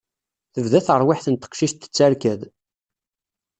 [0.53, 2.41] Tebda terwiḥt n teqcict tettarkad.